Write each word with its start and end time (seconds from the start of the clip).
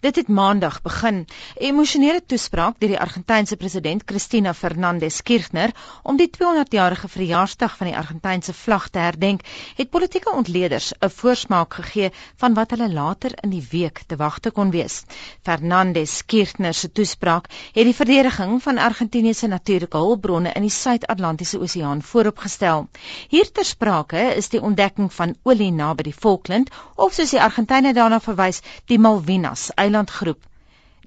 Dit 0.00 0.16
het 0.16 0.28
maandag 0.28 0.82
begin. 0.82 1.16
'n 1.18 1.26
Emosionele 1.64 2.22
toespraak 2.26 2.76
deur 2.78 2.88
die 2.88 3.00
Argentynse 3.00 3.56
president 3.56 4.04
Cristina 4.04 4.54
Fernandez 4.54 5.22
Kirchner 5.22 5.70
om 6.02 6.16
die 6.16 6.30
200-jarige 6.30 7.08
verjaarsdag 7.08 7.76
van 7.76 7.86
die 7.86 7.96
Argentynse 7.96 8.52
vlag 8.54 8.88
te 8.88 8.98
herdenk, 8.98 9.40
het 9.76 9.90
politieke 9.90 10.30
ontleeders 10.30 10.92
'n 10.92 11.10
voorsmaak 11.10 11.74
gegee 11.74 12.10
van 12.36 12.54
wat 12.54 12.70
hulle 12.70 12.92
later 12.92 13.32
in 13.42 13.50
die 13.50 13.66
week 13.70 14.02
te 14.06 14.16
wagte 14.16 14.50
kon 14.50 14.70
wees. 14.70 15.02
Fernandez 15.42 16.22
Kirchner 16.26 16.74
se 16.74 16.92
toespraak 16.92 17.50
het 17.72 17.84
die 17.84 17.94
verdediging 17.94 18.62
van 18.62 18.78
Argentinië 18.78 19.34
se 19.34 19.46
natuurlike 19.46 19.96
hulpbronne 19.96 20.52
in 20.52 20.62
die 20.62 20.70
Suid-Atlantiese 20.70 21.58
Oseaan 21.58 22.02
vooropgestel. 22.02 22.88
Hier 23.28 23.52
ter 23.52 23.64
sprake 23.64 24.34
is 24.36 24.48
die 24.48 24.62
ontdekking 24.62 25.12
van 25.12 25.36
olie 25.42 25.72
naby 25.72 26.02
die 26.02 26.16
Falkland 26.20 26.70
of 26.94 27.12
soos 27.12 27.30
die 27.30 27.42
Argentynë 27.42 27.92
daarna 27.92 28.20
verwys, 28.20 28.60
die 28.86 28.98
Malvinas 28.98 29.70
eilandgroep. 29.88 30.44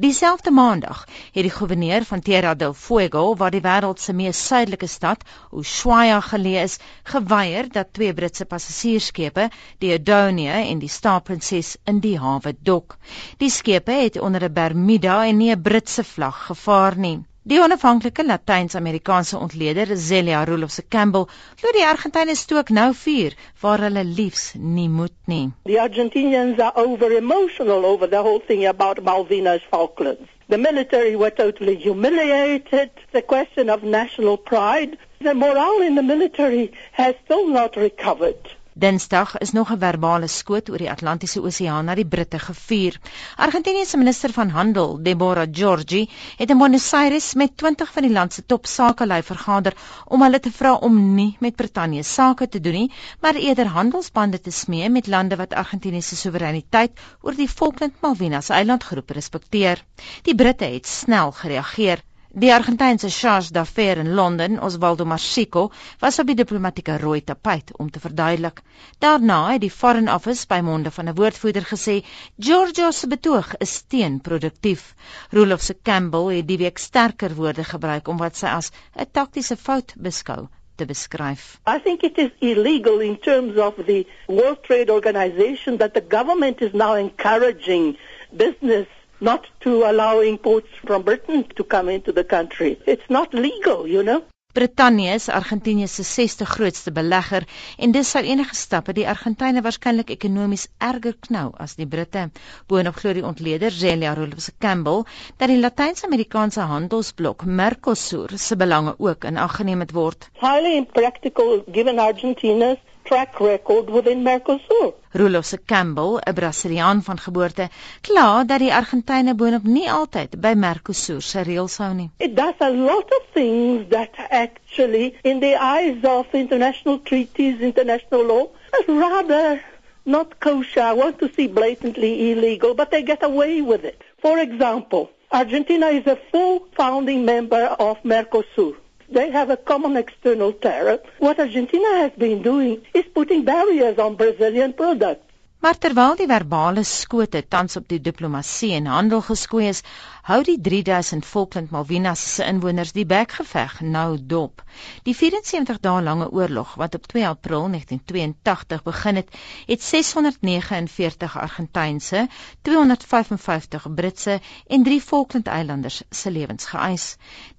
Dieselfde 0.00 0.50
maandag 0.50 1.00
het 1.34 1.44
die 1.44 1.50
goewerneur 1.52 2.04
van 2.08 2.20
Tierra 2.24 2.54
del 2.54 2.72
Fuego, 2.74 3.34
waar 3.36 3.50
die 3.52 3.60
wêreld 3.60 4.00
se 4.00 4.14
mees 4.16 4.38
suidelike 4.46 4.86
stad, 4.88 5.24
Ushuaia 5.52 6.20
geleë 6.24 6.62
is, 6.62 6.78
geweier 7.12 7.68
dat 7.74 7.92
twee 7.98 8.14
Britse 8.14 8.46
passasierskepe, 8.46 9.48
die 9.84 9.92
Adonia 9.98 10.62
en 10.62 10.80
die 10.80 10.88
Star 10.88 11.20
Princess, 11.20 11.76
in 11.84 12.00
die 12.00 12.16
hawe 12.22 12.54
dok. 12.70 12.96
Die 13.42 13.50
skepe 13.50 13.98
het 14.04 14.20
onder 14.20 14.48
'n 14.48 14.54
Bermuda 14.54 15.26
en 15.26 15.36
nie 15.36 15.50
'n 15.52 15.62
Britse 15.62 16.04
vlag 16.04 16.46
gevaar 16.46 16.96
nie. 16.96 17.18
Die 17.42 17.58
onafhanklike 17.58 18.24
Latyns-Amerikaanse 18.24 19.38
ontleder, 19.38 19.96
Zelia 19.96 20.44
Roloff 20.44 20.74
Campbell, 20.88 21.24
glo 21.60 21.70
die 21.72 21.86
Argentynë 21.88 22.34
stook 22.36 22.68
nou 22.68 22.90
vuur 23.02 23.32
waar 23.62 23.80
hulle 23.80 24.02
liefs 24.04 24.42
nie 24.60 24.90
moet 24.92 25.16
nie. 25.24 25.46
The 25.64 25.78
Argentinians 25.80 26.60
are 26.60 26.76
over 26.84 27.16
emotional 27.16 27.86
over 27.92 28.10
the 28.10 28.20
whole 28.20 28.42
thing 28.50 28.66
about 28.66 29.00
Malvinas 29.08 29.64
Falklands. 29.70 30.28
The 30.50 30.58
military 30.58 31.16
were 31.16 31.30
totally 31.30 31.76
humiliated. 31.76 32.90
The 33.12 33.22
question 33.22 33.70
of 33.70 33.82
national 33.82 34.36
pride, 34.36 34.98
the 35.20 35.32
morale 35.32 35.80
in 35.80 35.94
the 35.94 36.02
military 36.02 36.72
has 36.92 37.14
still 37.24 37.48
not 37.48 37.74
recovered. 37.74 38.52
Dinsdag 38.80 39.38
is 39.44 39.50
nog 39.52 39.70
'n 39.72 39.78
verbale 39.78 40.26
skoot 40.26 40.70
oor 40.70 40.80
die 40.80 40.90
Atlantiese 40.90 41.40
Oseaan 41.42 41.84
na 41.84 41.94
die 41.94 42.06
Britte 42.06 42.38
gevuur. 42.38 42.94
Argentinië 43.36 43.84
se 43.84 43.96
minister 43.96 44.32
van 44.32 44.48
Handel, 44.48 45.02
Deborah 45.02 45.48
Giorgi, 45.52 46.08
het 46.38 46.50
in 46.50 46.58
Buenos 46.58 46.92
Aires 46.92 47.34
met 47.34 47.56
20 47.56 47.92
van 47.92 48.02
die 48.02 48.12
land 48.12 48.32
se 48.32 48.46
top 48.46 48.66
sakelei 48.66 49.22
vergader 49.22 49.76
om 50.06 50.22
hulle 50.22 50.40
te 50.40 50.52
vra 50.52 50.72
om 50.74 51.14
nie 51.14 51.36
met 51.40 51.56
Brittanje 51.56 52.02
sake 52.02 52.48
te 52.48 52.60
doen 52.60 52.72
nie, 52.72 52.92
maar 53.20 53.34
eerder 53.34 53.66
handelsbande 53.66 54.40
te 54.40 54.50
smee 54.50 54.88
met 54.88 55.06
lande 55.06 55.36
wat 55.36 55.54
Argentinië 55.54 56.02
se 56.02 56.16
soewereiniteit 56.16 56.92
oor 57.20 57.34
die 57.34 57.48
Falkland 57.48 58.00
Malvinas 58.00 58.48
eilandgroep 58.48 59.10
respekteer. 59.10 59.84
Die 60.22 60.34
Britte 60.34 60.64
het 60.64 60.86
snel 60.86 61.32
gereageer. 61.32 62.00
Die 62.32 62.52
Argentynse 62.54 63.08
charge 63.10 63.50
d'affaires 63.50 64.04
in 64.04 64.14
Londen, 64.14 64.60
Osvaldo 64.62 65.04
Marsico, 65.04 65.72
was 65.98 66.20
op 66.22 66.28
die 66.30 66.36
diplomatieke 66.38 66.94
rooi 67.02 67.24
tapijt 67.26 67.72
om 67.76 67.88
te 67.90 67.98
verduidelik. 67.98 68.60
Daarna 69.02 69.38
het 69.50 69.64
die 69.64 69.70
Foreign 69.70 70.06
Office 70.08 70.46
by 70.46 70.60
monde 70.62 70.92
van 70.94 71.08
'n 71.08 71.16
woordvoerder 71.18 71.66
gesê, 71.66 72.04
"Giorgio 72.38 72.90
se 72.90 73.08
betoog 73.08 73.56
is 73.58 73.82
teenproduktief." 73.82 74.94
Roloff 75.30 75.62
se 75.62 75.76
Campbell 75.82 76.36
het 76.36 76.46
die 76.46 76.58
week 76.58 76.78
sterker 76.78 77.34
woorde 77.34 77.64
gebruik 77.64 78.08
om 78.08 78.16
wat 78.16 78.36
sy 78.36 78.46
as 78.46 78.70
'n 78.96 79.10
taktiese 79.12 79.56
fout 79.56 79.94
beskou 79.96 80.46
te 80.76 80.86
beskryf. 80.86 81.58
I 81.66 81.80
think 81.82 82.02
it 82.02 82.18
is 82.18 82.30
illegal 82.38 83.00
in 83.00 83.18
terms 83.18 83.58
of 83.58 83.74
the 83.74 84.06
World 84.26 84.62
Trade 84.62 84.92
Organization 84.92 85.78
that 85.78 85.94
the 85.94 86.04
government 86.08 86.60
is 86.60 86.72
now 86.72 86.94
encouraging 86.94 87.98
business 88.30 88.86
not 89.20 89.46
to 89.60 89.84
allow 89.84 90.20
imports 90.20 90.68
from 90.86 91.02
Britain 91.02 91.44
to 91.56 91.64
come 91.64 91.88
into 91.88 92.12
the 92.12 92.24
country. 92.24 92.78
It's 92.86 93.08
not 93.08 93.34
legal, 93.34 93.86
you 93.86 94.02
know. 94.02 94.22
Brittanje 94.52 95.14
is 95.14 95.28
Argentinië 95.28 95.86
se 95.86 96.02
60ste 96.02 96.44
grootste 96.44 96.90
belegger 96.90 97.44
en 97.78 97.92
dis 97.94 98.08
sou 98.10 98.22
enige 98.32 98.56
stappe 98.58 98.94
die 98.96 99.04
Argentynë 99.12 99.62
waarskynlik 99.62 100.10
ekonomies 100.10 100.64
erger 100.86 101.14
knou 101.26 101.52
as 101.66 101.76
die 101.78 101.86
Britte. 101.92 102.24
Boonop 102.66 102.98
glo 102.98 103.14
die 103.14 103.24
ontleder 103.28 103.70
Zelia 103.70 104.16
Rolfs 104.18 104.50
Campbell 104.58 105.04
dat 105.36 105.54
die 105.54 105.60
Latyns-Amerikaanse 105.60 106.66
handelsblok 106.72 107.46
Mercosur 107.46 108.34
se 108.34 108.56
belange 108.56 108.96
ook 108.98 109.24
in 109.30 109.38
ag 109.38 109.54
geneem 109.60 109.86
word. 109.92 110.26
Highly 110.42 110.76
impractical 110.82 111.62
given 111.70 111.98
Argentina's 111.98 112.82
track 113.10 113.40
record 113.40 113.90
within 113.90 114.22
Mercosur. 114.22 114.94
Roloff 115.12 115.44
se 115.44 115.58
Campbell, 115.66 116.20
'n 116.20 116.34
Brasiliaan 116.34 117.02
van 117.02 117.18
geboorte, 117.18 117.68
kla 118.06 118.44
dat 118.44 118.60
die 118.62 118.72
Argentynë 118.72 119.34
boonop 119.34 119.64
nie 119.76 119.88
altyd 119.90 120.36
by 120.44 120.52
Mercosur 120.64 121.22
se 121.22 121.42
reëls 121.48 121.76
hou 121.82 121.92
nie. 121.94 122.10
It 122.18 122.36
does 122.36 122.54
a 122.60 122.70
lot 122.70 123.08
of 123.16 123.22
things 123.34 123.88
that 123.90 124.14
actually 124.30 125.14
in 125.24 125.40
the 125.40 125.56
eyes 125.58 126.04
of 126.04 126.26
international 126.32 127.00
treaties, 127.02 127.58
international 127.60 128.22
law, 128.26 128.44
is 128.80 128.86
rather 128.86 129.60
not 130.04 130.38
kosher. 130.38 130.82
I 130.82 130.92
want 130.92 131.18
to 131.18 131.28
see 131.34 131.48
blatantly 131.48 132.30
illegal, 132.30 132.74
but 132.74 132.90
they 132.90 133.02
get 133.02 133.24
away 133.24 133.60
with 133.60 133.84
it. 133.84 133.98
For 134.22 134.38
example, 134.38 135.10
Argentina 135.32 135.88
is 135.88 136.06
a 136.06 136.18
full 136.30 136.68
founding 136.76 137.24
member 137.24 137.64
of 137.88 137.98
Mercosur. 138.04 138.76
They 139.10 139.30
have 139.30 139.50
a 139.50 139.56
common 139.56 139.96
external 139.96 140.52
tariff. 140.52 141.00
What 141.18 141.40
Argentina 141.40 141.98
has 141.98 142.12
been 142.12 142.42
doing 142.42 142.82
is 142.94 143.04
putting 143.12 143.44
barriers 143.44 143.98
on 143.98 144.14
Brazilian 144.14 144.72
products. 144.72 145.29
Maar 145.60 145.76
terwyl 145.76 146.14
die 146.16 146.24
verbale 146.28 146.82
skote 146.88 147.42
tans 147.52 147.76
op 147.76 147.84
die 147.88 147.98
diplomatie 148.00 148.70
en 148.78 148.86
handel 148.88 149.20
geskoei 149.26 149.66
is, 149.68 149.82
hou 150.24 150.38
die 150.46 150.56
3000 150.60 151.26
Falkland 151.28 151.72
Malvinas 151.74 152.22
se 152.34 152.46
inwoners 152.48 152.94
die 152.96 153.04
bekgeveg 153.04 153.74
nou 153.84 154.16
dop. 154.30 154.62
Die 155.04 155.12
74 155.18 155.82
dae 155.84 156.00
lange 156.06 156.30
oorlog 156.32 156.72
wat 156.80 156.96
op 156.96 157.04
2 157.12 157.26
April 157.28 157.66
1982 157.74 158.86
begin 158.86 159.20
het, 159.20 159.36
het 159.68 159.84
649 159.84 161.36
Argentynse, 161.42 162.24
255 162.62 163.90
Britse 164.00 164.38
en 164.66 164.88
3 164.88 165.00
Falkland 165.10 165.52
Eilanders 165.58 166.00
se 166.08 166.32
lewens 166.32 166.70
geëis. 166.72 167.06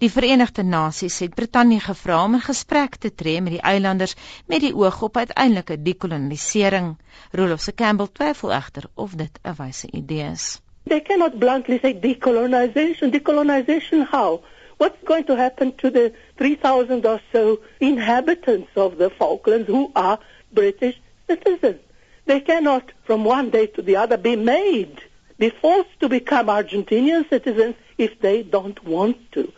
Die 0.01 0.09
Verenigde 0.09 0.63
Nasies 0.63 1.19
het 1.21 1.37
Brittanje 1.37 1.79
gevra 1.85 2.23
om 2.23 2.39
in 2.39 2.45
gesprek 2.49 2.97
te 2.97 3.13
tree 3.13 3.45
met 3.45 3.59
die 3.59 3.61
eilanders 3.61 4.17
met 4.47 4.65
die 4.65 4.73
oog 4.73 5.01
op 5.05 5.21
uiteindelike 5.21 5.81
dekolonisering. 5.81 6.95
Roloff 7.33 7.61
se 7.61 7.71
Campbell 7.71 8.07
twyfel 8.07 8.51
egter 8.51 8.85
of 8.95 9.15
dit 9.15 9.39
'n 9.43 9.55
wyse 9.57 9.87
idee 9.93 10.31
is. 10.31 10.61
They 10.85 10.99
cannot 10.99 11.39
bluntly 11.39 11.79
say 11.79 11.93
decolonization. 11.93 13.11
Decolonization 13.11 14.07
how? 14.07 14.41
What's 14.77 15.03
going 15.03 15.25
to 15.25 15.35
happen 15.35 15.73
to 15.77 15.89
the 15.91 16.11
3,000 16.37 17.05
or 17.05 17.21
so 17.31 17.59
inhabitants 17.79 18.71
of 18.75 18.97
the 18.97 19.09
Falklands 19.11 19.67
who 19.67 19.91
are 19.95 20.19
British 20.51 20.99
citizens? 21.27 21.81
They 22.25 22.39
cannot, 22.39 22.91
from 23.03 23.23
one 23.23 23.51
day 23.51 23.67
to 23.67 23.81
the 23.81 23.97
other, 23.97 24.17
be 24.17 24.35
made, 24.35 25.01
be 25.37 25.49
forced 25.49 25.99
to 25.99 26.09
become 26.09 26.47
Argentinian 26.47 27.29
citizens 27.29 27.75
if 27.97 28.19
they 28.19 28.41
don't 28.41 28.83
want 28.83 29.31
to. 29.33 29.51